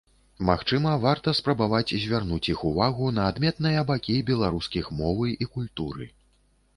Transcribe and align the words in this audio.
Магчыма, 0.47 0.91
варта 1.01 1.33
спрабаваць 1.39 1.93
звярнуць 2.05 2.49
іх 2.53 2.63
увагу 2.69 3.11
на 3.17 3.25
адметныя 3.33 3.83
бакі 3.91 4.15
беларускіх 4.31 4.89
мовы 5.03 5.35
і 5.47 5.49
культуры. 5.59 6.09